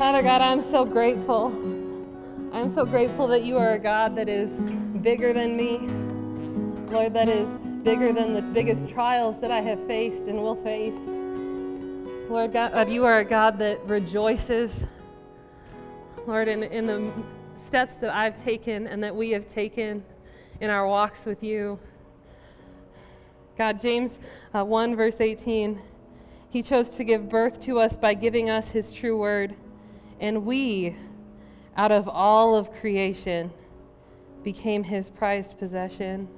[0.00, 1.48] Father God, I'm so grateful.
[2.54, 4.48] I'm so grateful that you are a God that is
[5.02, 5.76] bigger than me.
[6.90, 7.46] Lord, that is
[7.82, 10.94] bigger than the biggest trials that I have faced and will face.
[12.30, 14.72] Lord God, you are a God that rejoices.
[16.26, 17.12] Lord, in, in the
[17.66, 20.02] steps that I've taken and that we have taken
[20.62, 21.78] in our walks with you.
[23.58, 24.18] God, James
[24.54, 25.78] uh, 1, verse 18,
[26.48, 29.54] he chose to give birth to us by giving us his true word.
[30.20, 30.94] And we,
[31.76, 33.50] out of all of creation,
[34.42, 36.28] became his prized possession.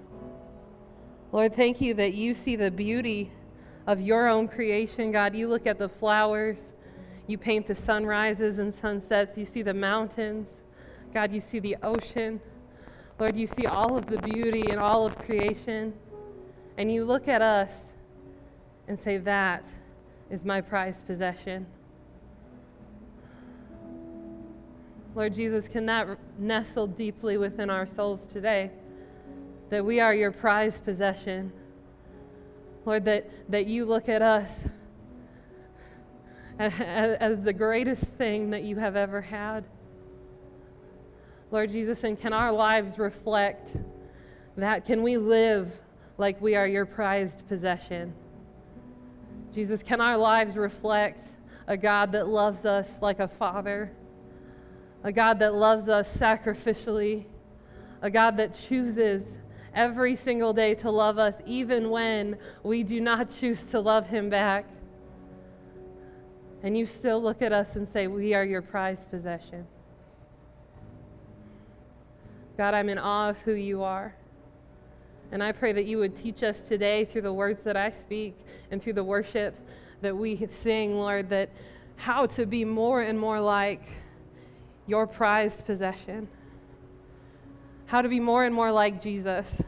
[1.32, 3.32] Lord, thank you that you see the beauty
[3.86, 5.34] of your own creation, God.
[5.34, 6.58] You look at the flowers,
[7.26, 10.48] you paint the sunrises and sunsets, you see the mountains,
[11.12, 12.40] God, you see the ocean.
[13.18, 15.92] Lord, you see all of the beauty in all of creation,
[16.78, 17.70] and you look at us
[18.88, 19.66] and say, That
[20.30, 21.66] is my prized possession.
[25.14, 28.70] Lord Jesus, can that nestle deeply within our souls today?
[29.68, 31.52] That we are your prized possession.
[32.86, 34.50] Lord, that, that you look at us
[36.58, 39.64] as, as the greatest thing that you have ever had.
[41.50, 43.76] Lord Jesus, and can our lives reflect
[44.56, 44.86] that?
[44.86, 45.70] Can we live
[46.16, 48.14] like we are your prized possession?
[49.52, 51.20] Jesus, can our lives reflect
[51.66, 53.92] a God that loves us like a father?
[55.04, 57.24] A God that loves us sacrificially?
[58.02, 59.24] A God that chooses
[59.74, 64.30] every single day to love us, even when we do not choose to love him
[64.30, 64.66] back?
[66.62, 69.66] And you still look at us and say, We are your prized possession.
[72.56, 74.14] God, I'm in awe of who you are.
[75.32, 78.36] And I pray that you would teach us today through the words that I speak
[78.70, 79.58] and through the worship
[80.02, 81.48] that we sing, Lord, that
[81.96, 83.82] how to be more and more like
[84.86, 86.28] your prized possession.
[87.86, 89.62] How to be more and more like Jesus.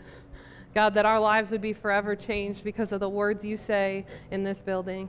[0.74, 4.42] God, that our lives would be forever changed because of the words you say in
[4.42, 5.08] this building.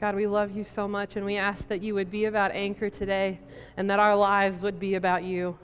[0.00, 2.90] God, we love you so much, and we ask that you would be about Anchor
[2.90, 3.40] today
[3.76, 5.56] and that our lives would be about you.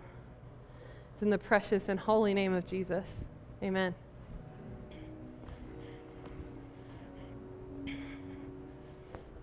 [1.13, 3.25] It's in the precious and holy name of Jesus.
[3.63, 3.95] Amen.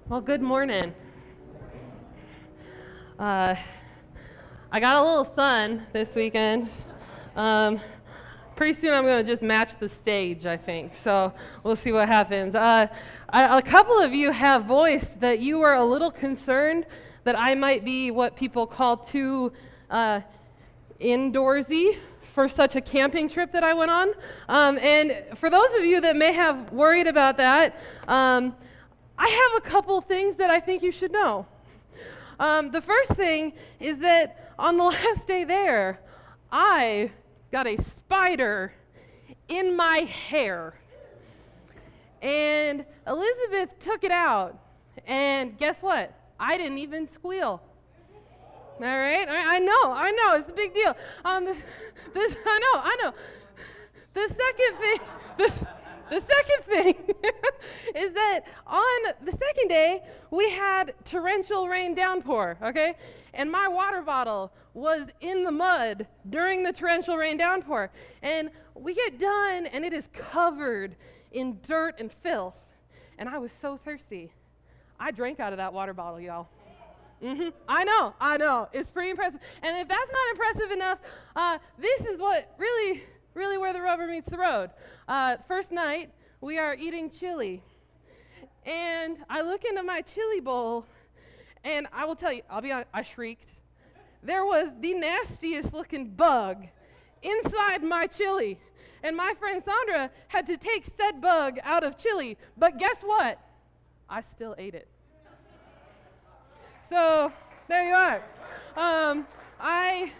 [0.07, 0.95] Well, good morning.
[3.19, 3.53] Uh,
[4.71, 6.69] I got a little sun this weekend.
[7.35, 7.81] Um,
[8.55, 10.93] pretty soon I'm going to just match the stage, I think.
[10.93, 12.55] So we'll see what happens.
[12.55, 12.87] Uh,
[13.27, 16.85] I, a couple of you have voiced that you were a little concerned
[17.25, 19.51] that I might be what people call too
[19.89, 20.21] uh,
[21.01, 21.97] indoorsy
[22.33, 24.13] for such a camping trip that I went on.
[24.47, 27.75] Um, and for those of you that may have worried about that,
[28.07, 28.55] um,
[29.17, 31.45] I have a couple things that I think you should know.
[32.39, 35.99] Um, the first thing is that on the last day there,
[36.51, 37.11] I
[37.51, 38.73] got a spider
[39.47, 40.79] in my hair.
[42.21, 44.57] And Elizabeth took it out.
[45.05, 46.13] And guess what?
[46.39, 47.61] I didn't even squeal.
[48.81, 49.27] All right?
[49.27, 50.95] I know, I know, it's a big deal.
[51.25, 51.57] Um, this,
[52.13, 53.13] this I know, I know.
[54.13, 54.99] The second thing,
[55.37, 55.67] the,
[56.09, 56.95] the second thing
[57.95, 62.95] is that on the second day, we had torrential rain downpour, okay?
[63.33, 67.91] And my water bottle was in the mud during the torrential rain downpour.
[68.21, 70.95] And we get done, and it is covered
[71.31, 72.55] in dirt and filth.
[73.17, 74.31] And I was so thirsty.
[74.99, 76.47] I drank out of that water bottle, y'all.
[77.23, 77.49] Mm-hmm.
[77.67, 78.69] I know, I know.
[78.71, 79.41] It's pretty impressive.
[79.61, 80.99] And if that's not impressive enough,
[81.35, 83.03] uh, this is what really,
[83.33, 84.69] really where the rubber meets the road.
[85.07, 87.61] Uh, first night, we are eating chili.
[88.65, 90.85] And I look into my chili bowl,
[91.63, 93.49] and I will tell you, I'll be honest, I shrieked.
[94.21, 96.67] There was the nastiest looking bug
[97.21, 98.59] inside my chili.
[99.01, 102.37] And my friend Sandra had to take said bug out of chili.
[102.57, 103.39] But guess what?
[104.09, 104.87] I still ate it.
[106.89, 107.31] So
[107.67, 108.21] there you are.
[108.75, 109.27] Um,
[109.59, 110.11] I,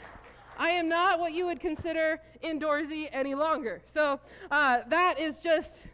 [0.60, 3.82] I am not what you would consider indoorsy any longer.
[3.94, 4.20] So
[4.52, 5.86] uh, that is just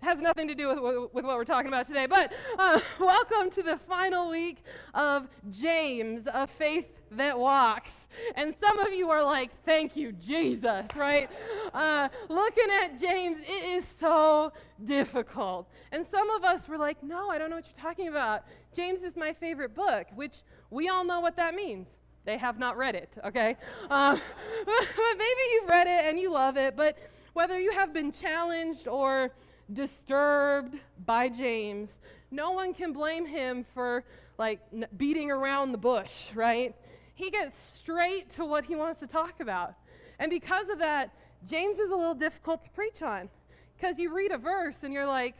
[0.00, 2.04] has nothing to do with, with what we're talking about today.
[2.04, 4.58] But uh, welcome to the final week
[4.92, 8.08] of James, a faith that walks.
[8.34, 11.30] And some of you are like, thank you, Jesus, right?
[11.72, 14.52] Uh, looking at James, it is so
[14.84, 15.66] difficult.
[15.92, 18.44] And some of us were like, no, I don't know what you're talking about.
[18.74, 21.86] James is my favorite book, which we all know what that means.
[22.24, 23.56] They have not read it, okay?
[23.90, 24.16] Uh,
[24.66, 24.86] but
[25.18, 26.96] maybe you've read it and you love it, but
[27.34, 29.30] whether you have been challenged or
[29.72, 31.98] disturbed by James,
[32.30, 34.04] no one can blame him for
[34.38, 36.74] like n- beating around the bush, right?
[37.14, 39.74] He gets straight to what he wants to talk about.
[40.18, 41.10] And because of that,
[41.46, 43.28] James is a little difficult to preach on
[43.76, 45.34] because you read a verse and you're like,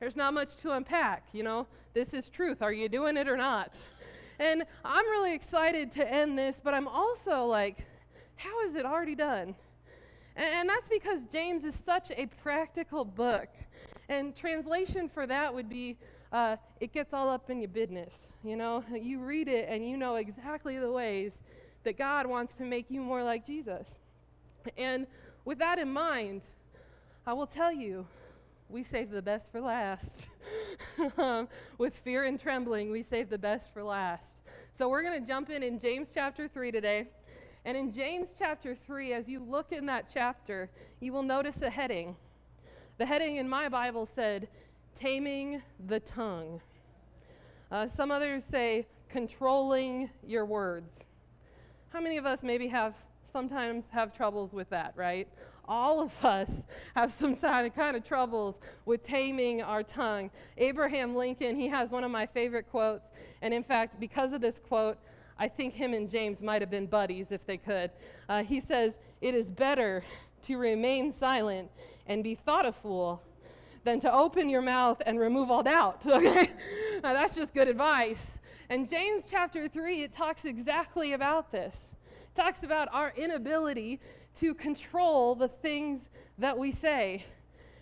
[0.00, 1.66] there's not much to unpack, you know?
[1.94, 2.62] This is truth.
[2.62, 3.74] Are you doing it or not?
[4.42, 7.86] And I'm really excited to end this, but I'm also like,
[8.34, 9.54] how is it already done?
[10.34, 13.48] And, and that's because James is such a practical book.
[14.08, 15.96] And translation for that would be
[16.32, 18.26] uh, it gets all up in your business.
[18.42, 21.34] You know, you read it and you know exactly the ways
[21.84, 23.86] that God wants to make you more like Jesus.
[24.76, 25.06] And
[25.44, 26.42] with that in mind,
[27.28, 28.08] I will tell you,
[28.68, 30.26] we save the best for last.
[31.16, 31.46] um,
[31.78, 34.31] with fear and trembling, we save the best for last.
[34.82, 37.06] So we're going to jump in in James chapter 3 today.
[37.64, 40.68] And in James chapter 3, as you look in that chapter,
[40.98, 42.16] you will notice a heading.
[42.98, 44.48] The heading in my Bible said,
[44.96, 46.60] Taming the Tongue.
[47.70, 50.90] Uh, some others say, Controlling your words.
[51.90, 52.94] How many of us maybe have
[53.32, 55.28] sometimes have troubles with that, right?
[55.68, 56.50] All of us
[56.96, 60.30] have some kind of troubles with taming our tongue.
[60.58, 63.04] Abraham Lincoln, he has one of my favorite quotes.
[63.42, 64.96] And in fact, because of this quote,
[65.38, 67.90] I think him and James might have been buddies if they could.
[68.28, 70.04] Uh, he says, It is better
[70.44, 71.70] to remain silent
[72.06, 73.22] and be thought a fool
[73.84, 76.06] than to open your mouth and remove all doubt.
[76.06, 76.50] Okay?
[77.02, 78.24] now, that's just good advice.
[78.68, 81.76] And James chapter 3, it talks exactly about this.
[82.04, 84.00] It talks about our inability
[84.38, 87.24] to control the things that we say.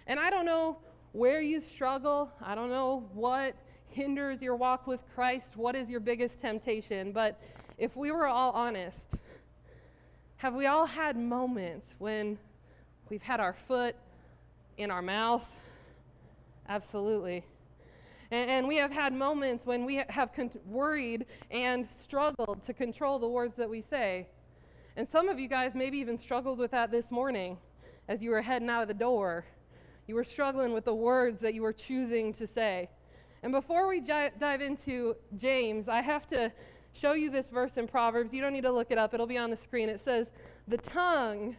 [0.07, 0.79] And I don't know
[1.13, 3.55] where you struggle, I don't know what
[3.93, 7.41] hinders your walk with Christ, what is your biggest temptation, but
[7.79, 9.15] if we were all honest,
[10.37, 12.39] have we all had moments when
[13.09, 13.97] we've had our foot
[14.79, 15.47] in our mouth?
[16.69, 17.45] Absolutely.
[18.31, 23.19] And, and we have had moments when we have con- worried and struggled to control
[23.19, 24.29] the words that we say.
[24.97, 27.59] And some of you guys maybe even struggled with that this morning
[28.09, 29.45] as you were heading out of the door.
[30.07, 32.89] You were struggling with the words that you were choosing to say.
[33.43, 36.53] And before we dive into James, I have to
[36.93, 38.35] show you this verse in Proverbs.
[38.35, 39.89] You don't need to look it up, it'll be on the screen.
[39.89, 40.31] It says,
[40.69, 41.57] The tongue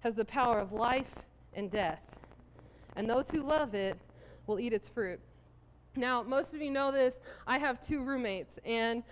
[0.00, 1.14] has the power of life
[1.52, 2.00] and death,
[2.96, 3.98] and those who love it
[4.46, 5.20] will eat its fruit.
[5.96, 7.14] Now, most of you know this.
[7.46, 9.02] I have two roommates, and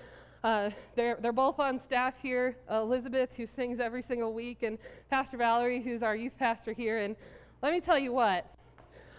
[0.42, 4.78] uh, they're, they're both on staff here Elizabeth, who sings every single week, and
[5.10, 6.98] Pastor Valerie, who's our youth pastor here.
[6.98, 7.16] And
[7.62, 8.46] let me tell you what.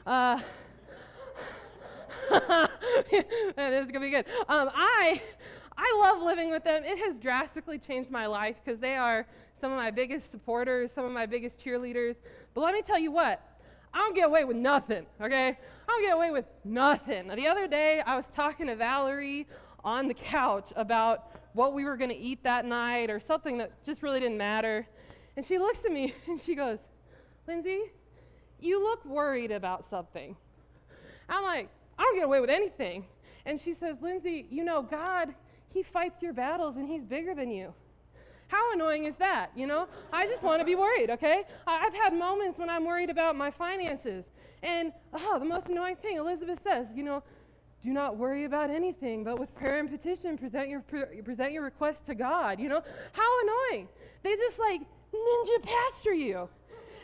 [0.06, 0.40] Uh,
[3.12, 4.26] this is gonna be good.
[4.48, 5.22] Um, I
[5.78, 6.84] I love living with them.
[6.84, 9.26] It has drastically changed my life because they are
[9.60, 12.16] some of my biggest supporters, some of my biggest cheerleaders.
[12.54, 13.42] But let me tell you what,
[13.94, 15.50] I don't get away with nothing, okay?
[15.50, 17.28] I don't get away with nothing.
[17.28, 19.48] The other day, I was talking to Valerie
[19.84, 24.02] on the couch about what we were to eat that night or something that just
[24.02, 24.88] really didn't matter.
[25.36, 26.80] And she looks at me and she goes,
[27.48, 27.82] Lindsay,
[28.60, 30.36] you look worried about something.
[31.30, 31.70] I'm like,
[32.04, 33.06] I don't get away with anything.
[33.46, 35.34] And she says, Lindsay, you know, God,
[35.70, 37.74] He fights your battles and He's bigger than you.
[38.50, 39.52] How annoying is that?
[39.56, 41.44] You know, I just want to be worried, okay?
[41.66, 44.26] I've had moments when I'm worried about my finances.
[44.62, 47.24] And, oh, the most annoying thing, Elizabeth says, you know,
[47.82, 51.64] do not worry about anything, but with prayer and petition, present your, pre- present your
[51.64, 52.60] request to God.
[52.60, 52.82] You know,
[53.14, 53.88] how annoying.
[54.24, 56.50] They just like ninja pastor you.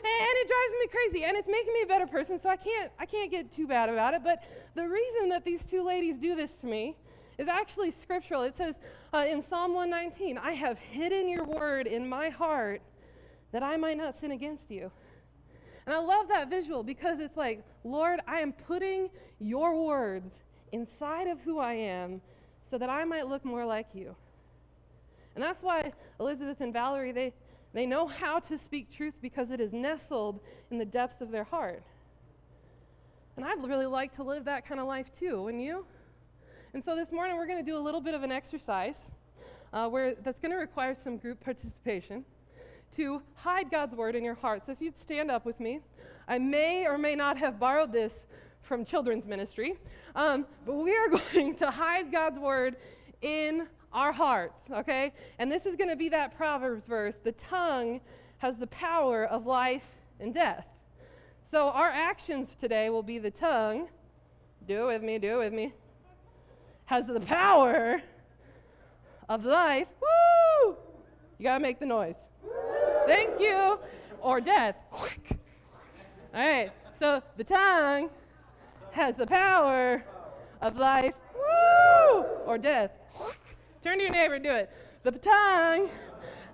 [0.02, 2.90] And it drives me crazy, and it's making me a better person, so I can't,
[2.98, 4.22] I can't get too bad about it.
[4.24, 4.42] But
[4.74, 6.96] the reason that these two ladies do this to me
[7.38, 8.42] is actually scriptural.
[8.42, 8.74] It says
[9.12, 12.82] uh, in Psalm 119, I have hidden your word in my heart
[13.52, 14.90] that I might not sin against you.
[15.86, 20.34] And I love that visual because it's like, Lord, I am putting your words
[20.72, 22.20] inside of who I am
[22.70, 24.14] so that I might look more like you.
[25.34, 27.32] And that's why Elizabeth and Valerie, they,
[27.72, 31.44] they know how to speak truth because it is nestled in the depths of their
[31.44, 31.82] heart.
[33.40, 35.86] And I'd really like to live that kind of life too, wouldn't you?
[36.74, 38.98] And so this morning we're going to do a little bit of an exercise
[39.72, 42.22] uh, where that's going to require some group participation
[42.96, 44.64] to hide God's word in your heart.
[44.66, 45.80] So if you'd stand up with me,
[46.28, 48.12] I may or may not have borrowed this
[48.60, 49.78] from children's ministry,
[50.14, 52.76] um, but we are going to hide God's word
[53.22, 55.14] in our hearts, okay?
[55.38, 58.02] And this is going to be that Proverbs verse the tongue
[58.36, 59.86] has the power of life
[60.20, 60.66] and death.
[61.50, 63.88] So our actions today will be the tongue.
[64.68, 65.72] Do it with me, do it with me
[66.90, 68.02] has the power
[69.28, 69.86] of life.
[70.02, 70.76] Woo!
[71.38, 72.16] You gotta make the noise.
[73.06, 73.78] Thank you.
[74.20, 74.74] Or death.
[74.92, 75.06] All
[76.34, 76.72] right.
[76.98, 78.10] So the tongue
[78.90, 80.04] has the power
[80.60, 82.90] of life, woo, or death.
[83.84, 84.68] Turn to your neighbor and do it.
[85.04, 85.88] The tongue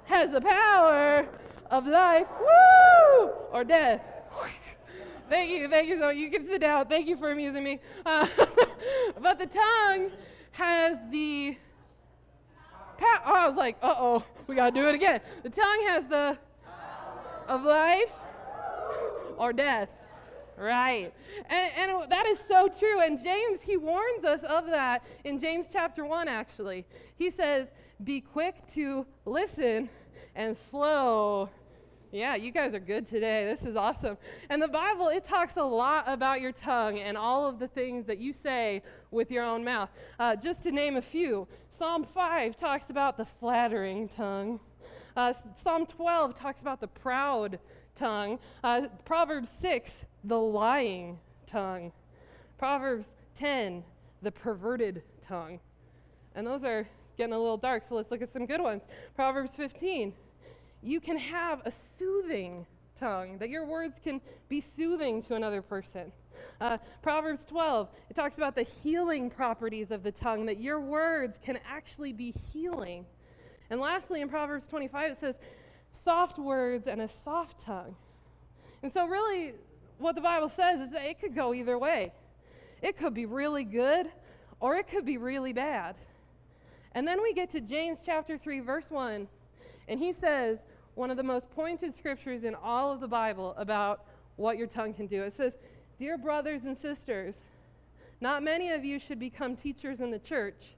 [0.04, 1.26] has the power
[1.70, 4.02] of life, woo, or death.
[5.28, 5.98] Thank you, thank you.
[5.98, 6.86] So you can sit down.
[6.86, 7.80] Thank you for amusing me.
[8.04, 8.26] Uh,
[9.20, 10.10] but the tongue
[10.52, 11.56] has the.
[12.98, 15.20] Pa- oh, I was like, uh oh, we gotta do it again.
[15.42, 16.38] The tongue has the
[17.48, 18.12] of life
[19.36, 19.88] or death.
[20.56, 21.12] Right.
[21.50, 23.00] And, and that is so true.
[23.00, 26.86] And James, he warns us of that in James chapter 1, actually.
[27.16, 27.68] He says,
[28.02, 29.90] Be quick to listen
[30.34, 31.50] and slow.
[32.12, 33.44] Yeah, you guys are good today.
[33.44, 34.16] This is awesome.
[34.48, 38.06] And the Bible, it talks a lot about your tongue and all of the things
[38.06, 39.90] that you say with your own mouth.
[40.18, 44.60] Uh, just to name a few Psalm 5 talks about the flattering tongue,
[45.16, 47.58] uh, Psalm 12 talks about the proud
[47.96, 48.38] tongue.
[48.62, 51.90] Uh, Proverbs 6, the lying tongue.
[52.56, 53.82] Proverbs 10,
[54.22, 55.58] the perverted tongue.
[56.36, 56.86] And those are
[57.18, 58.82] getting a little dark, so let's look at some good ones.
[59.14, 60.12] Proverbs 15,
[60.82, 62.66] you can have a soothing
[62.98, 66.12] tongue, that your words can be soothing to another person.
[66.60, 71.38] Uh, Proverbs 12, it talks about the healing properties of the tongue, that your words
[71.42, 73.04] can actually be healing.
[73.70, 75.34] And lastly, in Proverbs 25, it says,
[76.04, 77.94] soft words and a soft tongue.
[78.82, 79.54] And so, really,
[79.98, 82.12] what the Bible says is that it could go either way.
[82.82, 84.06] It could be really good
[84.60, 85.96] or it could be really bad.
[86.92, 89.28] And then we get to James chapter 3, verse 1,
[89.88, 90.58] and he says
[90.94, 94.04] one of the most pointed scriptures in all of the Bible about
[94.36, 95.22] what your tongue can do.
[95.22, 95.54] It says,
[95.98, 97.36] Dear brothers and sisters,
[98.20, 100.74] not many of you should become teachers in the church,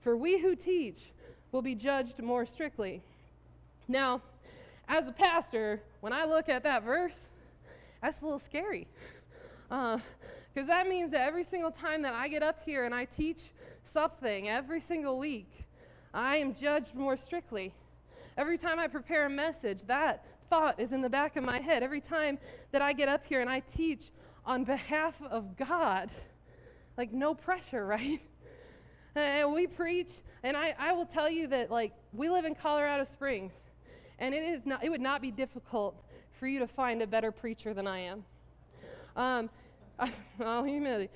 [0.00, 1.12] for we who teach
[1.52, 3.02] will be judged more strictly.
[3.88, 4.22] Now,
[4.88, 7.28] as a pastor, when I look at that verse,
[8.02, 8.86] that's a little scary.
[9.68, 10.00] Because
[10.56, 13.40] uh, that means that every single time that I get up here and I teach
[13.82, 15.50] something, every single week,
[16.12, 17.72] I am judged more strictly.
[18.36, 21.82] Every time I prepare a message, that thought is in the back of my head.
[21.82, 22.38] Every time
[22.72, 24.10] that I get up here and I teach
[24.44, 26.10] on behalf of God,
[26.96, 28.20] like no pressure, right?
[29.14, 30.10] And we preach,
[30.42, 33.52] and I, I will tell you that, like, we live in Colorado Springs.
[34.20, 36.04] And it, is not, it would not be difficult
[36.38, 38.24] for you to find a better preacher than I am.
[39.16, 39.50] Um,
[40.40, 41.10] oh, humility.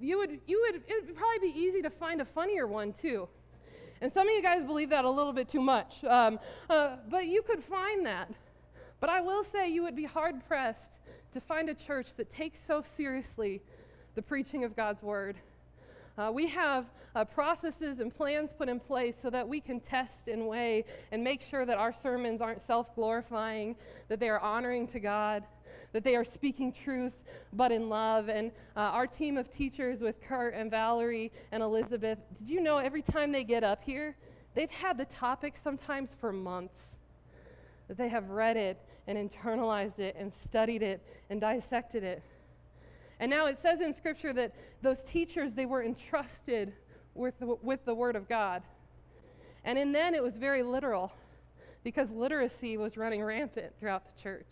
[0.00, 3.28] You would, you would, it would probably be easy to find a funnier one too.
[4.00, 6.02] And some of you guys believe that a little bit too much.
[6.04, 6.38] Um,
[6.68, 8.30] uh, but you could find that.
[8.98, 10.92] But I will say you would be hard pressed
[11.32, 13.60] to find a church that takes so seriously
[14.14, 15.36] the preaching of God's word.
[16.18, 20.28] Uh, we have uh, processes and plans put in place so that we can test
[20.28, 23.76] and weigh and make sure that our sermons aren't self glorifying,
[24.08, 25.44] that they are honoring to God,
[25.92, 27.12] that they are speaking truth
[27.52, 28.28] but in love.
[28.28, 32.78] And uh, our team of teachers with Kurt and Valerie and Elizabeth, did you know
[32.78, 34.16] every time they get up here,
[34.54, 36.80] they've had the topic sometimes for months?
[37.88, 42.22] That they have read it and internalized it and studied it and dissected it.
[43.18, 46.72] And now it says in Scripture that those teachers, they were entrusted
[47.14, 48.62] with the, with the Word of God.
[49.64, 51.12] And in then it was very literal
[51.82, 54.46] because literacy was running rampant throughout the church.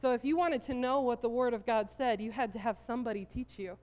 [0.00, 2.58] So if you wanted to know what the Word of God said, you had to
[2.58, 3.76] have somebody teach you.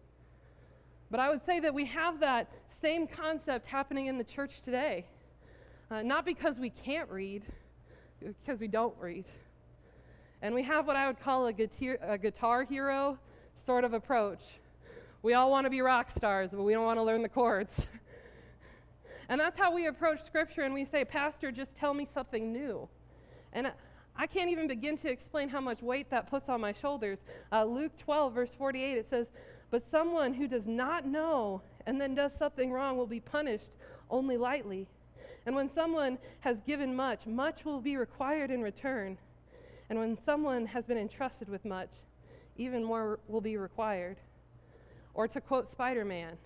[1.11, 2.49] But I would say that we have that
[2.81, 5.05] same concept happening in the church today.
[5.91, 7.43] Uh, not because we can't read,
[8.19, 9.25] because we don't read.
[10.41, 13.19] And we have what I would call a guitar, a guitar hero
[13.65, 14.41] sort of approach.
[15.21, 17.85] We all want to be rock stars, but we don't want to learn the chords.
[19.29, 22.89] and that's how we approach Scripture, and we say, Pastor, just tell me something new.
[23.53, 23.71] And
[24.19, 27.19] I can't even begin to explain how much weight that puts on my shoulders.
[27.51, 29.27] Uh, Luke 12, verse 48, it says,
[29.69, 33.71] But someone who does not know and then does something wrong will be punished
[34.09, 34.87] only lightly.
[35.45, 39.17] And when someone has given much, much will be required in return.
[39.89, 41.91] And when someone has been entrusted with much,
[42.57, 44.17] even more will be required.
[45.13, 46.37] Or to quote Spider Man,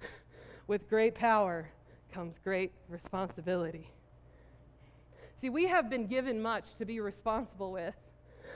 [0.66, 1.68] with great power
[2.12, 3.90] comes great responsibility.
[5.40, 7.94] See, we have been given much to be responsible with.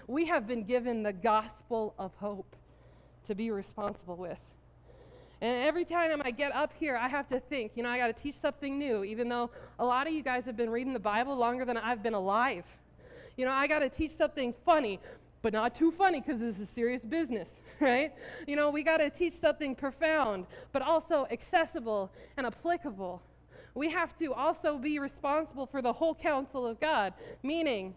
[0.07, 2.57] We have been given the gospel of hope
[3.27, 4.39] to be responsible with.
[5.41, 8.17] And every time I get up here, I have to think, you know, I got
[8.17, 11.01] to teach something new, even though a lot of you guys have been reading the
[11.01, 12.65] Bible longer than I've been alive.
[13.37, 15.01] You know, I got to teach something funny
[15.43, 18.13] but not too funny because this is serious business, right?
[18.47, 23.21] You know, we got to teach something profound, but also accessible and applicable.
[23.75, 27.95] We have to also be responsible for the whole counsel of God, meaning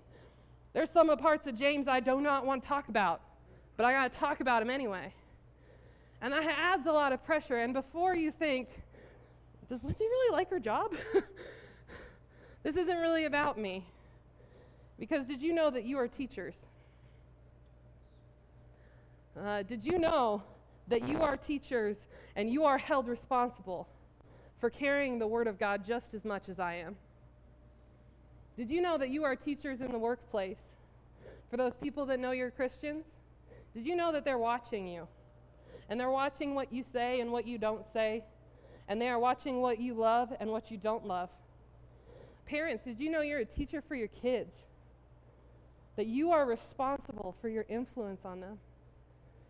[0.74, 3.22] there's some parts of James I do not want to talk about,
[3.76, 5.14] but I got to talk about them anyway.
[6.22, 7.58] And that adds a lot of pressure.
[7.58, 8.70] And before you think,
[9.70, 10.96] does Lindsay really like her job?
[12.64, 13.86] this isn't really about me.
[14.98, 16.56] Because did you know that you are teachers?
[19.38, 20.42] Uh, did you know
[20.88, 21.98] that you are teachers
[22.38, 23.90] and you are held responsible
[24.66, 26.96] for carrying the Word of God just as much as I am?
[28.58, 30.58] Did you know that you are teachers in the workplace?
[31.52, 33.06] For those people that know you're Christians,
[33.76, 35.08] did you know that they're watching you?
[35.88, 38.24] And they're watching what you say and what you don't say.
[38.88, 41.30] And they are watching what you love and what you don't love.
[42.48, 44.56] Parents, did you know you're a teacher for your kids?
[45.96, 48.58] That you are responsible for your influence on them.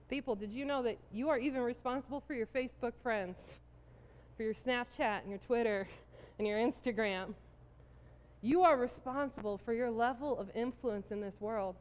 [0.10, 3.38] People, did you know that you are even responsible for your Facebook friends,
[4.36, 5.88] for your Snapchat and your Twitter
[6.40, 7.34] and your Instagram?
[8.42, 11.76] You are responsible for your level of influence in this world.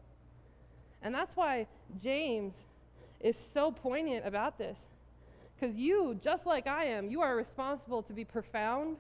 [1.03, 1.67] And that's why
[2.03, 2.55] James
[3.21, 4.79] is so poignant about this.
[5.55, 8.97] Because you, just like I am, you are responsible to be profound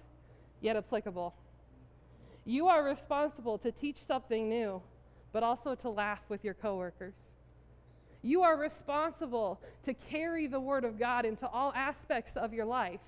[0.60, 1.34] yet applicable.
[2.44, 4.82] You are responsible to teach something new,
[5.32, 7.14] but also to laugh with your coworkers.
[8.22, 13.00] You are responsible to carry the Word of God into all aspects of your life.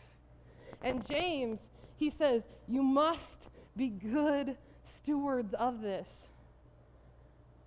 [0.83, 1.59] And James,
[1.97, 4.57] he says, you must be good
[4.99, 6.09] stewards of this.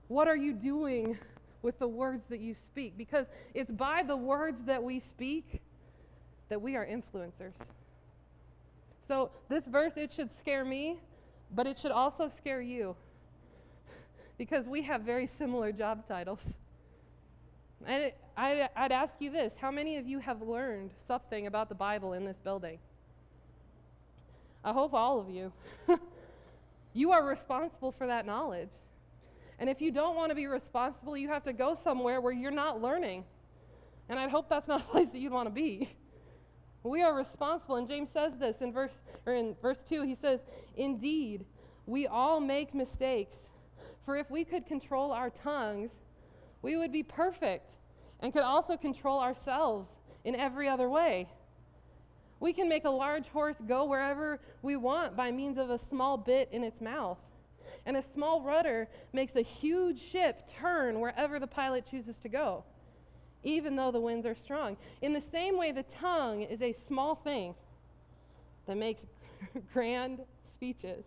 [0.08, 1.18] What are you doing
[1.62, 2.98] with the words that you speak?
[2.98, 5.62] Because it's by the words that we speak
[6.50, 7.54] that we are influencers.
[9.08, 11.00] So, this verse, it should scare me,
[11.56, 12.96] but it should also scare you
[14.38, 16.42] because we have very similar job titles.
[17.86, 22.14] And I'd ask you this how many of you have learned something about the Bible
[22.14, 22.80] in this building?
[24.64, 25.52] I hope all of you.
[26.94, 28.72] you are responsible for that knowledge.
[29.60, 32.52] And if you don't want to be responsible, you have to go somewhere where you're
[32.52, 33.26] not learning.
[34.08, 35.90] And I hope that's not a place that you'd want to be.
[36.84, 40.04] We are responsible, and James says this in verse or in verse 2.
[40.04, 40.40] He says,
[40.78, 41.46] "Indeed,
[41.86, 43.38] we all make mistakes,
[44.06, 45.92] for if we could control our tongues,
[46.62, 47.72] we would be perfect
[48.22, 49.90] and could also control ourselves
[50.24, 51.28] in every other way.
[52.40, 56.18] We can make a large horse go wherever we want by means of a small
[56.18, 57.18] bit in its mouth.
[57.86, 62.64] And a small rudder makes a huge ship turn wherever the pilot chooses to go,
[63.44, 64.78] even though the winds are strong.
[65.02, 67.56] In the same way, the tongue is a small thing
[68.68, 69.06] that makes
[69.74, 71.06] grand speeches.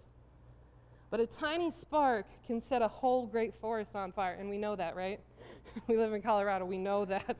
[1.10, 4.36] But a tiny spark can set a whole great forest on fire.
[4.38, 5.20] And we know that, right?
[5.86, 7.36] we live in Colorado, we know that.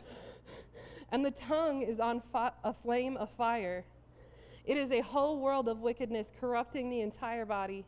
[1.12, 3.84] And the tongue is on fi- a flame of fire.
[4.64, 7.84] It is a whole world of wickedness corrupting the entire body.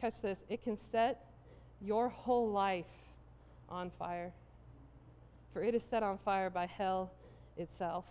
[0.00, 1.24] Catch this it can set
[1.80, 2.84] your whole life
[3.70, 4.32] on fire,
[5.52, 7.10] for it is set on fire by hell
[7.56, 8.04] itself.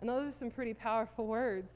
[0.00, 1.70] And those are some pretty powerful words.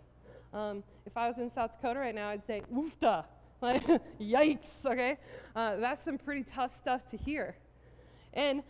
[0.53, 3.25] Um, if I was in South Dakota right now, I'd say, woofta.
[3.63, 3.87] Like,
[4.21, 5.17] yikes, okay?
[5.55, 7.57] Uh, that's some pretty tough stuff to hear.
[8.35, 8.63] And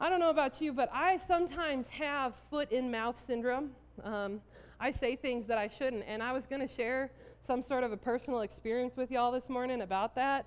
[0.00, 3.70] I don't know about you, but I sometimes have foot in mouth syndrome.
[4.02, 4.40] Um,
[4.80, 6.04] I say things that I shouldn't.
[6.06, 7.10] And I was going to share
[7.46, 10.46] some sort of a personal experience with y'all this morning about that,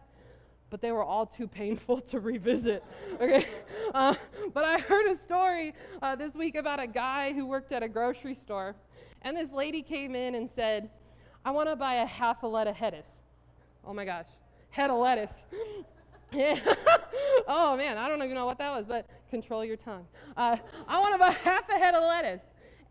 [0.70, 2.84] but they were all too painful to revisit.
[3.22, 3.46] Okay?
[3.96, 4.14] Uh,
[4.54, 7.88] but I heard a story uh, this week about a guy who worked at a
[7.88, 8.76] grocery store.
[9.24, 10.90] And this lady came in and said,
[11.44, 13.08] I want to buy a half a of lettuce.
[13.84, 14.28] Oh my gosh,
[14.70, 15.34] head of lettuce.
[16.34, 16.60] Yeah.
[17.48, 20.06] oh man, I don't even know what that was, but control your tongue.
[20.36, 22.42] Uh, I want buy half a head of lettuce.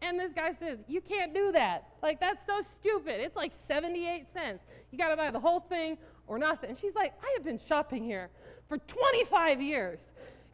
[0.02, 1.88] And this guy says, You can't do that.
[2.02, 3.20] Like, that's so stupid.
[3.20, 4.62] It's like 78 cents.
[4.90, 5.96] You got to buy the whole thing
[6.26, 6.70] or nothing.
[6.70, 8.30] And she's like, I have been shopping here
[8.68, 9.98] for 25 years.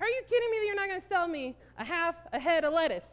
[0.00, 2.64] Are you kidding me that you're not going to sell me a half a head
[2.64, 3.06] of lettuce?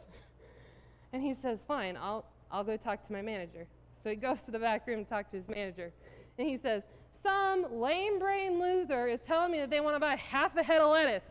[1.12, 3.66] And he says, Fine, I'll, I'll go talk to my manager.
[4.02, 5.92] So he goes to the back room to talk to his manager.
[6.38, 6.82] And he says,
[7.22, 10.80] some lame brain loser is telling me that they want to buy half a head
[10.80, 11.22] of lettuce.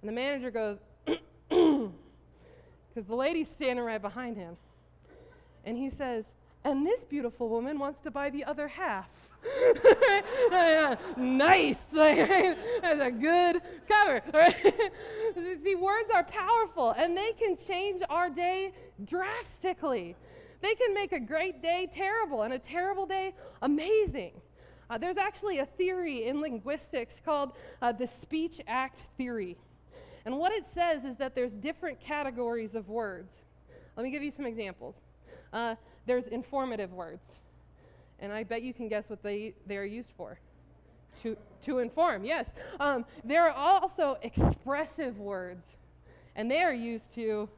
[0.00, 0.78] And the manager goes,
[1.48, 1.90] because
[3.06, 4.56] the lady's standing right behind him.
[5.64, 6.24] And he says,
[6.64, 9.08] and this beautiful woman wants to buy the other half.
[11.16, 11.78] nice.
[11.92, 14.22] That's a good cover.
[15.62, 18.72] See, words are powerful and they can change our day
[19.04, 20.16] drastically.
[20.60, 24.32] They can make a great day terrible and a terrible day amazing.
[24.90, 29.56] Uh, there's actually a theory in linguistics called uh, the speech act theory.
[30.28, 33.32] And what it says is that there's different categories of words.
[33.96, 34.94] Let me give you some examples.
[35.54, 37.22] Uh, there's informative words,
[38.20, 40.38] and I bet you can guess what they, they are used for.
[41.22, 42.44] To, to inform, yes.
[42.78, 45.64] Um, there are also expressive words,
[46.36, 47.48] and they are used to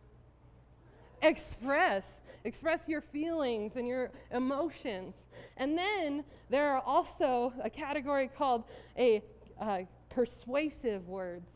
[1.23, 2.05] express.
[2.45, 5.17] Express your feelings and your emotions.
[5.57, 8.63] And then there are also a category called
[8.97, 9.25] a
[9.61, 11.51] uh, persuasive words.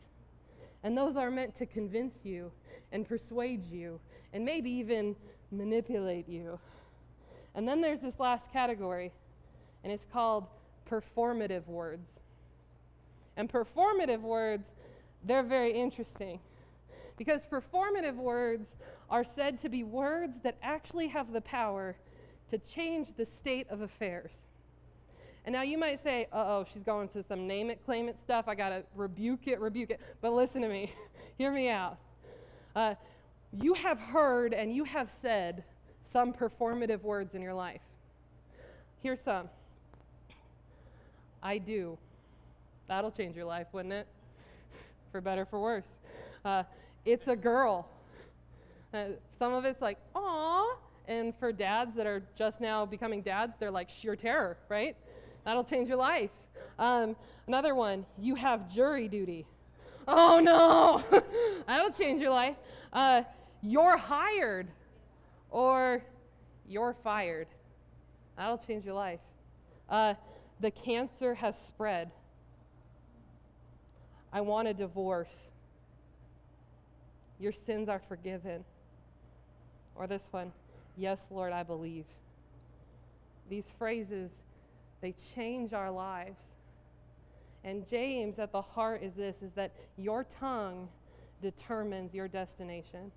[0.85, 2.51] And those are meant to convince you
[2.91, 3.99] and persuade you
[4.33, 5.15] and maybe even
[5.49, 6.59] manipulate you.
[7.55, 9.11] And then there's this last category,
[9.83, 10.45] and it's called
[10.87, 12.07] performative words.
[13.35, 14.67] And performative words,
[15.23, 16.39] they're very interesting
[17.17, 18.67] because performative words
[19.09, 21.95] are said to be words that actually have the power
[22.51, 24.33] to change the state of affairs.
[25.45, 28.17] And now you might say, uh oh, she's going to some name it, claim it
[28.23, 28.45] stuff.
[28.47, 30.01] I got to rebuke it, rebuke it.
[30.19, 30.91] But listen to me,
[31.37, 31.97] hear me out.
[32.75, 32.95] Uh,
[33.61, 35.63] you have heard and you have said
[36.11, 37.81] some performative words in your life.
[39.03, 39.49] Here's some
[41.43, 41.95] I do.
[42.87, 44.07] That'll change your life, wouldn't it?
[45.11, 45.85] for better, for worse.
[46.43, 46.63] Uh,
[47.05, 47.87] it's a girl.
[48.91, 50.75] Uh, some of it's like, aw.
[51.07, 54.95] And for dads that are just now becoming dads, they're like sheer terror, right?
[55.45, 56.31] That'll change your life.
[56.77, 57.15] Um,
[57.47, 59.45] another one, you have jury duty.
[60.07, 61.03] Oh no,
[61.67, 62.55] that'll change your life.
[62.91, 63.23] Uh,
[63.61, 64.67] you're hired
[65.51, 66.03] or
[66.67, 67.47] you're fired.
[68.37, 69.19] That'll change your life.
[69.89, 70.15] Uh,
[70.59, 72.11] the cancer has spread.
[74.33, 75.33] I want a divorce.
[77.39, 78.63] Your sins are forgiven.
[79.95, 80.51] Or this one,
[80.97, 82.05] yes, Lord, I believe.
[83.49, 84.31] These phrases
[85.05, 86.41] they change our lives.
[87.63, 90.89] And James, at the heart, is this is that your tongue
[91.43, 93.11] determines your destination.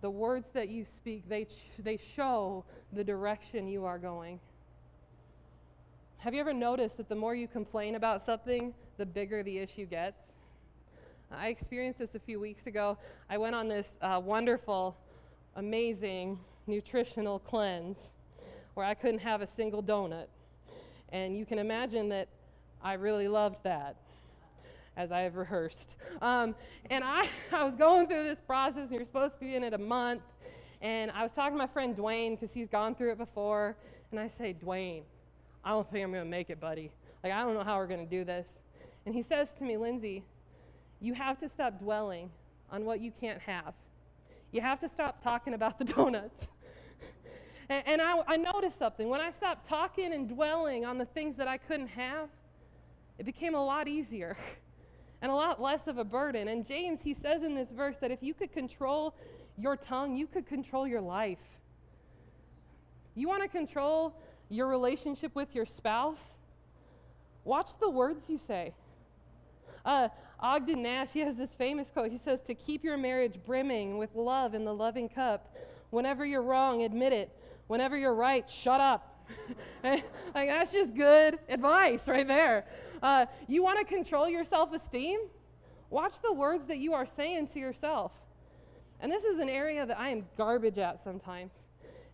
[0.00, 4.40] The words that you speak, they, ch- they show the direction you are going.
[6.16, 9.84] Have you ever noticed that the more you complain about something, the bigger the issue
[9.84, 10.22] gets?
[11.30, 12.96] I experienced this a few weeks ago.
[13.28, 14.96] I went on this uh, wonderful,
[15.56, 18.08] amazing nutritional cleanse
[18.80, 20.24] where I couldn't have a single donut.
[21.10, 22.28] And you can imagine that
[22.82, 23.96] I really loved that
[24.96, 25.96] as I have rehearsed.
[26.22, 26.54] Um,
[26.88, 29.74] and I, I was going through this process, and you're supposed to be in it
[29.74, 30.22] a month.
[30.80, 33.76] And I was talking to my friend Dwayne because he's gone through it before.
[34.12, 35.02] And I say, Dwayne,
[35.62, 36.90] I don't think I'm going to make it, buddy.
[37.22, 38.48] Like, I don't know how we're going to do this.
[39.04, 40.24] And he says to me, Lindsay,
[41.02, 42.30] you have to stop dwelling
[42.70, 43.74] on what you can't have.
[44.52, 46.48] You have to stop talking about the donuts.
[47.70, 49.08] And, and I, I noticed something.
[49.08, 52.28] When I stopped talking and dwelling on the things that I couldn't have,
[53.18, 54.36] it became a lot easier
[55.22, 56.48] and a lot less of a burden.
[56.48, 59.14] And James, he says in this verse that if you could control
[59.56, 61.38] your tongue, you could control your life.
[63.14, 64.14] You want to control
[64.48, 66.22] your relationship with your spouse?
[67.44, 68.74] Watch the words you say.
[69.84, 70.08] Uh,
[70.40, 72.10] Ogden Nash, he has this famous quote.
[72.10, 75.54] He says, To keep your marriage brimming with love in the loving cup,
[75.90, 77.30] whenever you're wrong, admit it.
[77.70, 79.24] Whenever you're right, shut up.
[79.84, 80.02] like,
[80.34, 82.64] that's just good advice right there.
[83.00, 85.20] Uh, you want to control your self esteem?
[85.88, 88.10] Watch the words that you are saying to yourself.
[88.98, 91.52] And this is an area that I am garbage at sometimes.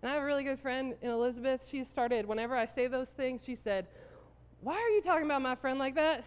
[0.03, 1.67] And I have a really good friend in Elizabeth.
[1.71, 3.87] She started, whenever I say those things, she said,
[4.61, 6.23] Why are you talking about my friend like that?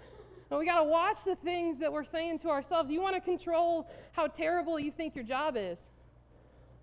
[0.50, 2.90] and we got to watch the things that we're saying to ourselves.
[2.90, 5.76] You want to control how terrible you think your job is.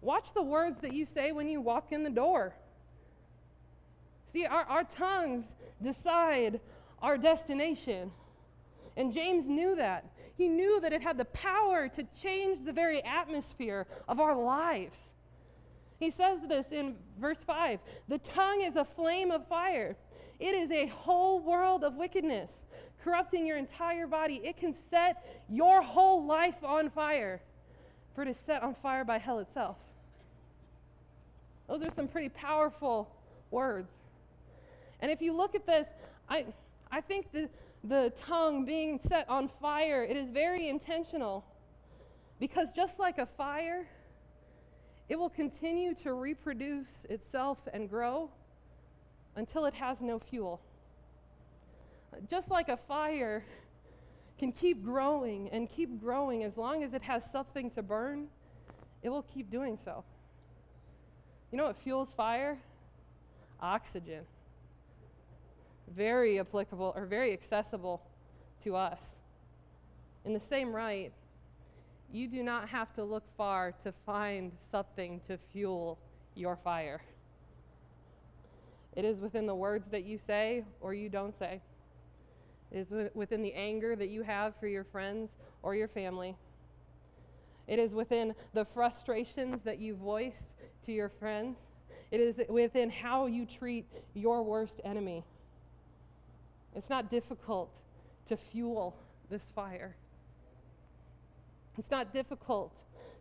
[0.02, 2.54] Watch the words that you say when you walk in the door.
[4.34, 5.46] See, our, our tongues
[5.82, 6.60] decide
[7.02, 8.12] our destination.
[8.96, 10.06] And James knew that.
[10.36, 14.98] He knew that it had the power to change the very atmosphere of our lives.
[16.00, 19.96] He says this in verse 5 The tongue is a flame of fire,
[20.40, 22.52] it is a whole world of wickedness,
[23.04, 24.42] corrupting your entire body.
[24.44, 27.42] It can set your whole life on fire,
[28.18, 29.76] for it is set on fire by hell itself.
[31.68, 33.08] Those are some pretty powerful
[33.52, 33.92] words.
[35.02, 35.88] And if you look at this,
[36.28, 36.46] I,
[36.92, 37.48] I think the,
[37.84, 41.46] the tongue being set on fire, it is very intentional.
[42.40, 43.86] Because just like a fire,
[45.10, 48.32] it will continue to reproduce itself and grow
[49.36, 50.60] until it has no fuel.
[52.28, 53.44] Just like a fire
[54.38, 58.28] can keep growing and keep growing as long as it has something to burn,
[59.02, 60.04] it will keep doing so.
[61.52, 62.58] You know what fuels fire?
[63.62, 64.26] Oxygen.
[65.96, 68.02] Very applicable or very accessible
[68.64, 69.00] to us.
[70.26, 71.12] In the same right,
[72.12, 75.98] you do not have to look far to find something to fuel
[76.36, 77.02] your fire.
[78.96, 81.62] It is within the words that you say or you don't say.
[82.72, 85.30] It is within the anger that you have for your friends
[85.64, 86.36] or your family.
[87.68, 90.42] It is within the frustrations that you voice
[90.86, 91.58] to your friends.
[92.12, 95.24] It is within how you treat your worst enemy.
[96.76, 97.70] It's not difficult
[98.28, 98.96] to fuel
[99.30, 99.96] this fire.
[101.78, 102.74] It's not difficult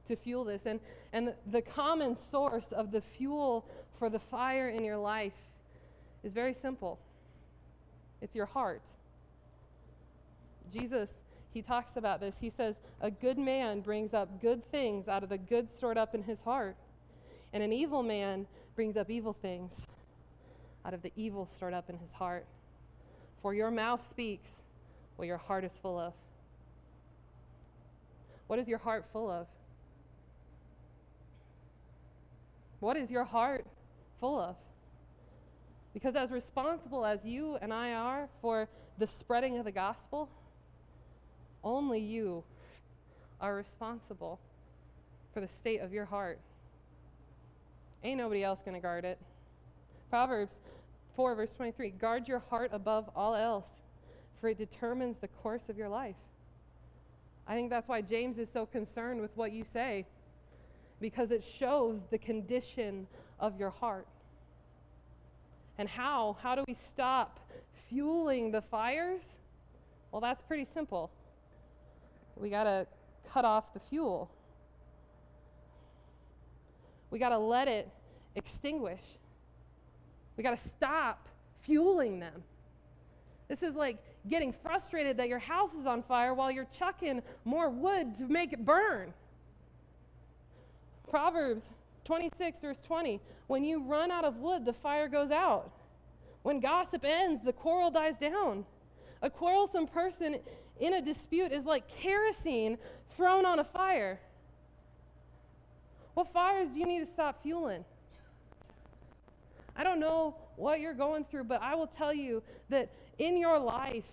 [0.07, 0.63] to fuel this.
[0.67, 0.81] And,
[1.13, 3.65] and the, the common source of the fuel
[3.99, 5.33] for the fire in your life
[6.23, 6.99] is very simple
[8.23, 8.81] it's your heart.
[10.73, 11.09] Jesus,
[11.53, 12.37] he talks about this.
[12.41, 16.15] He says, A good man brings up good things out of the good stored up
[16.15, 16.77] in his heart,
[17.53, 19.73] and an evil man brings up evil things
[20.85, 22.47] out of the evil stored up in his heart.
[23.43, 24.49] For your mouth speaks
[25.17, 26.13] what your heart is full of.
[28.47, 29.47] What is your heart full of?
[32.81, 33.67] What is your heart
[34.21, 34.57] full of?
[35.95, 40.29] Because, as responsible as you and I are for the spreading of the gospel,
[41.67, 42.45] only you
[43.41, 44.39] are responsible
[45.35, 46.39] for the state of your heart.
[48.05, 49.19] Ain't nobody else going to guard it.
[50.09, 50.55] Proverbs
[51.17, 53.67] 4, verse 23 Guard your heart above all else,
[54.41, 56.15] for it determines the course of your life.
[57.49, 60.07] I think that's why James is so concerned with what you say,
[61.01, 63.09] because it shows the condition
[63.41, 64.07] of your heart.
[65.79, 66.37] And how?
[66.41, 67.41] How do we stop
[67.89, 69.23] fueling the fires?
[70.13, 71.11] Well, that's pretty simple.
[72.37, 72.87] We got to
[73.33, 74.31] cut off the fuel.
[77.11, 77.89] We got to let it
[78.35, 79.01] extinguish.
[80.37, 81.29] We got to stop
[81.63, 82.43] fueling them.
[83.49, 87.71] This is like getting frustrated that your house is on fire while you're chucking more
[87.71, 89.13] wood to make it burn.
[91.09, 91.71] Proverbs
[92.05, 95.71] 26, verse 20 When you run out of wood, the fire goes out.
[96.43, 98.65] When gossip ends, the quarrel dies down.
[99.23, 100.37] A quarrelsome person
[100.81, 102.79] in a dispute is like kerosene
[103.17, 104.19] thrown on a fire.
[106.15, 107.85] What fires do you need to stop fueling?
[109.77, 113.59] I don't know what you're going through, but I will tell you that in your
[113.59, 114.05] life,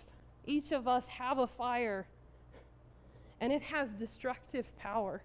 [0.46, 2.06] each of us have a fire,
[3.40, 5.22] and it has destructive power.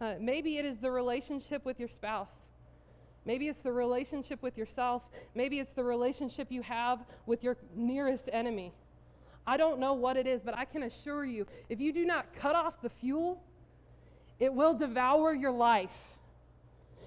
[0.00, 2.28] Uh, maybe it is the relationship with your spouse.
[3.24, 5.02] Maybe it's the relationship with yourself.
[5.34, 8.72] Maybe it's the relationship you have with your nearest enemy.
[9.46, 12.26] I don't know what it is, but I can assure you if you do not
[12.38, 13.42] cut off the fuel,
[14.38, 15.90] it will devour your life.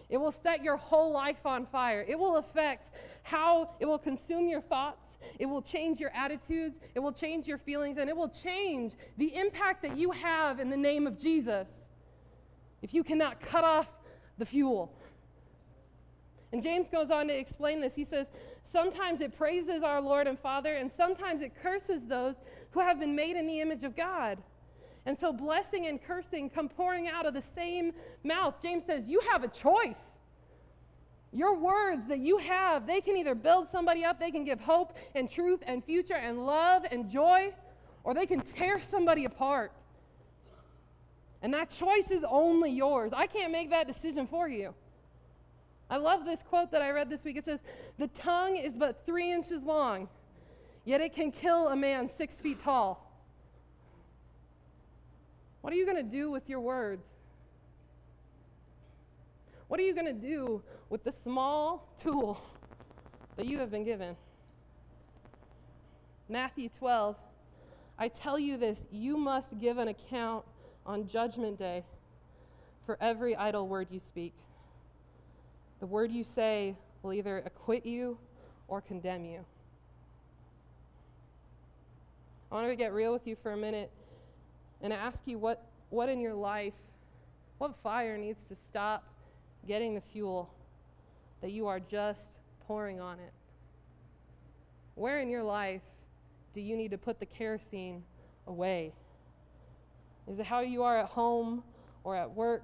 [0.10, 2.06] It will set your whole life on fire.
[2.08, 2.92] It will affect
[3.24, 5.18] how it will consume your thoughts.
[5.40, 6.78] It will change your attitudes.
[6.94, 7.98] It will change your feelings.
[7.98, 11.68] And it will change the impact that you have in the name of Jesus
[12.82, 13.88] if you cannot cut off
[14.38, 14.94] the fuel.
[16.52, 17.96] And James goes on to explain this.
[17.96, 18.28] He says,
[18.72, 22.36] Sometimes it praises our Lord and Father, and sometimes it curses those
[22.72, 24.38] who have been made in the image of God.
[25.06, 28.56] And so blessing and cursing come pouring out of the same mouth.
[28.62, 30.00] James says, You have a choice.
[31.32, 34.98] Your words that you have, they can either build somebody up, they can give hope
[35.16, 37.54] and truth and future and love and joy,
[38.04, 39.74] or they can tear somebody apart.
[41.42, 43.12] And that choice is only yours.
[43.14, 44.74] I can't make that decision for you.
[45.90, 47.38] I love this quote that I read this week.
[47.38, 47.60] It says,
[48.00, 50.08] The tongue is but three inches long,
[50.84, 53.02] yet it can kill a man six feet tall.
[55.62, 57.06] What are you going to do with your words?
[59.68, 62.40] What are you going to do with the small tool
[63.36, 64.16] that you have been given?
[66.30, 67.16] Matthew 12,
[67.98, 70.46] I tell you this, you must give an account
[70.86, 71.84] on Judgment Day
[72.86, 74.34] for every idle word you speak.
[75.80, 78.18] The word you say will either acquit you
[78.68, 79.46] or condemn you.
[82.52, 83.92] I want to get real with you for a minute
[84.82, 86.74] and ask you what, what in your life,
[87.58, 89.04] what fire needs to stop
[89.68, 90.50] getting the fuel
[91.42, 92.30] that you are just
[92.68, 93.34] pouring on it?
[94.96, 95.82] Where in your life
[96.54, 98.04] do you need to put the kerosene
[98.48, 98.94] away?
[100.32, 101.64] Is it how you are at home
[102.04, 102.64] or at work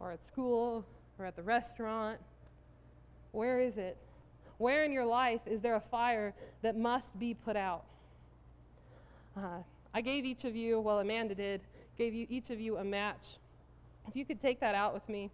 [0.00, 0.84] or at school
[1.18, 2.18] or at the restaurant?
[3.32, 3.96] Where is it?
[4.58, 7.84] Where in your life is there a fire that must be put out?
[9.36, 9.62] Uh,
[9.94, 11.60] I gave each of you, well, Amanda did,
[11.98, 13.38] gave you each of you a match.
[14.08, 15.30] If you could take that out with me.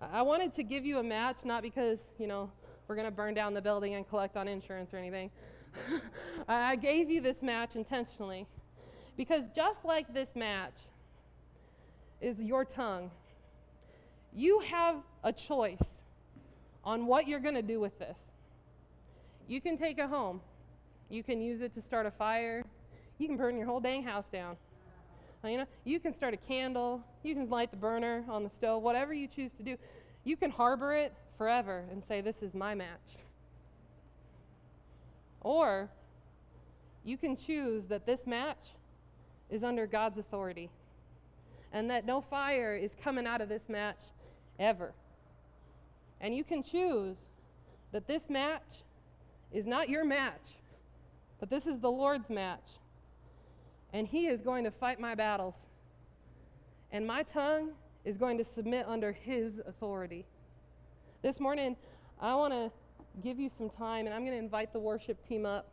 [0.00, 2.50] I wanted to give you a match, not because, you know,
[2.88, 5.30] we're going to burn down the building and collect on insurance or anything.
[6.48, 8.46] I gave you this match intentionally
[9.16, 10.74] because just like this match
[12.20, 13.10] is your tongue,
[14.34, 16.04] you have a choice
[16.84, 18.16] on what you're going to do with this.
[19.48, 20.40] You can take it home.
[21.10, 22.64] You can use it to start a fire.
[23.18, 24.56] You can burn your whole dang house down.
[25.44, 28.50] Uh, you know, you can start a candle, you can light the burner on the
[28.50, 29.76] stove, whatever you choose to do.
[30.24, 32.88] You can harbor it forever and say, This is my match.
[35.40, 35.90] Or
[37.04, 38.70] you can choose that this match
[39.50, 40.70] is under God's authority
[41.72, 43.98] and that no fire is coming out of this match
[44.62, 44.92] ever.
[46.20, 47.16] And you can choose
[47.92, 48.84] that this match
[49.52, 50.56] is not your match,
[51.40, 52.78] but this is the Lord's match.
[53.92, 55.54] And He is going to fight my battles.
[56.92, 57.70] And my tongue
[58.04, 60.24] is going to submit under His authority.
[61.22, 61.76] This morning,
[62.20, 62.70] I want to
[63.22, 65.68] give you some time, and I'm going to invite the worship team up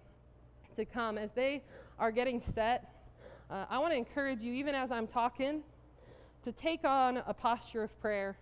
[0.75, 1.17] to come.
[1.17, 1.63] As they
[1.97, 2.91] are getting set,
[3.49, 5.61] uh, I want to encourage you, even as I'm talking,
[6.43, 8.37] to take on a posture of prayer.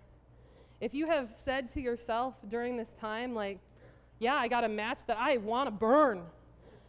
[0.79, 3.59] If you have said to yourself during this time, like,
[4.19, 6.21] yeah, I got a match that I want to burn,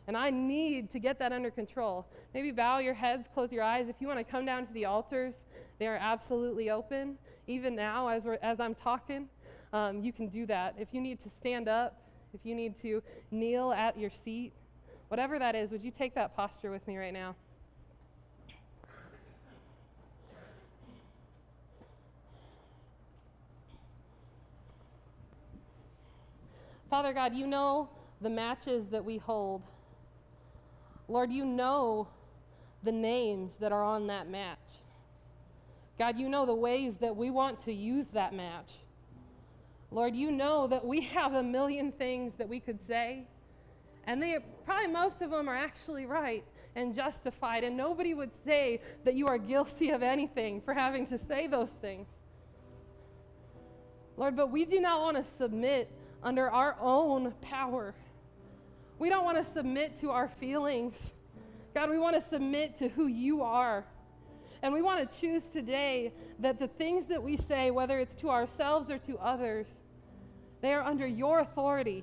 [0.07, 3.89] and I need to get that under control, maybe bow your heads, close your eyes.
[3.89, 5.35] If you want to come down to the altars,
[5.79, 7.17] they are absolutely open.
[7.47, 9.29] Even now, as, as I'm talking,
[9.73, 10.75] um, you can do that.
[10.79, 12.03] If you need to stand up,
[12.35, 14.53] if you need to kneel at your seat,
[15.09, 17.35] whatever that is, would you take that posture with me right now?
[26.91, 29.63] Father God, you know the matches that we hold.
[31.07, 32.09] Lord, you know
[32.83, 34.59] the names that are on that match.
[35.99, 38.73] God, you know the ways that we want to use that match.
[39.91, 43.25] Lord, you know that we have a million things that we could say,
[44.05, 46.45] and they probably most of them are actually right
[46.77, 51.19] and justified, and nobody would say that you are guilty of anything for having to
[51.19, 52.09] say those things.
[54.17, 55.91] Lord, but we do not want to submit
[56.23, 57.95] under our own power.
[58.99, 60.95] We don't want to submit to our feelings.
[61.75, 63.85] God, we want to submit to who you are.
[64.63, 68.31] And we want to choose today that the things that we say, whether it's to
[68.31, 69.67] ourselves or to others,
[70.61, 72.03] they are under your authority.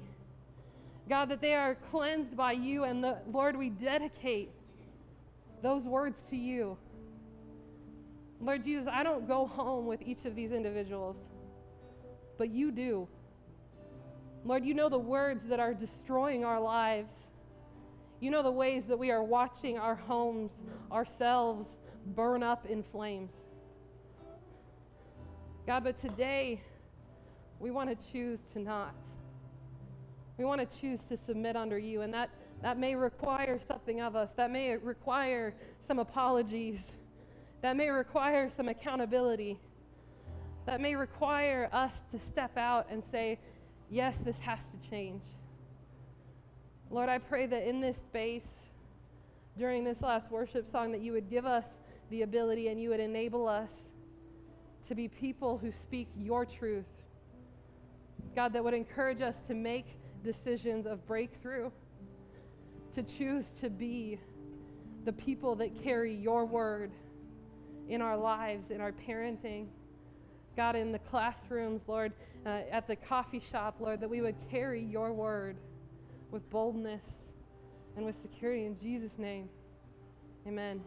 [1.10, 2.86] God, that they are cleansed by you.
[2.86, 4.50] And the, Lord, we dedicate
[5.62, 6.78] those words to you.
[8.40, 11.16] Lord Jesus, I don't go home with each of these individuals,
[12.38, 13.08] but you do.
[14.46, 17.12] Lord, you know the words that are destroying our lives.
[18.20, 20.52] You know the ways that we are watching our homes,
[20.92, 21.68] ourselves,
[22.16, 23.32] burn up in flames.
[25.66, 26.62] God, but today
[27.60, 28.94] we want to choose to not.
[30.38, 32.30] We want to choose to submit under you, and that,
[32.62, 34.30] that may require something of us.
[34.36, 35.56] That may require
[35.88, 36.82] some apologies.
[37.64, 39.58] That may require some accountability.
[40.68, 43.40] That may require us to step out and say,
[43.90, 45.22] yes, this has to change.
[46.90, 48.48] Lord, I pray that in this space,
[49.58, 51.66] during this last worship song, that you would give us
[52.10, 53.72] the ability and you would enable us
[54.88, 56.86] to be people who speak your truth.
[58.36, 61.72] God, that would encourage us to make decisions of breakthrough,
[62.94, 64.20] to choose to be
[65.06, 66.92] the people that carry your word
[67.88, 69.68] in our lives, in our parenting.
[70.56, 72.14] God, in the classrooms, Lord,
[72.46, 75.58] uh, at the coffee shop, Lord, that we would carry your word
[76.32, 77.02] with boldness
[77.96, 79.50] and with security in Jesus' name.
[80.48, 80.82] Amen.